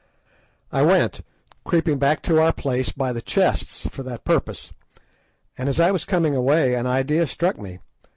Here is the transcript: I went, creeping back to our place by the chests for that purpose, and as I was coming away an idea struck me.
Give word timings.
I 0.71 0.81
went, 0.81 1.21
creeping 1.63 1.99
back 1.99 2.23
to 2.23 2.39
our 2.41 2.51
place 2.51 2.91
by 2.91 3.13
the 3.13 3.21
chests 3.21 3.85
for 3.87 4.01
that 4.01 4.25
purpose, 4.25 4.73
and 5.55 5.69
as 5.69 5.79
I 5.79 5.91
was 5.91 6.05
coming 6.05 6.35
away 6.35 6.73
an 6.73 6.87
idea 6.87 7.27
struck 7.27 7.59
me. 7.59 7.77